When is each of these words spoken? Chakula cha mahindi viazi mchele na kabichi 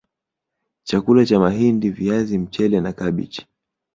Chakula 0.83 1.25
cha 1.25 1.39
mahindi 1.39 1.89
viazi 1.89 2.37
mchele 2.37 2.81
na 2.81 2.93
kabichi 2.93 3.47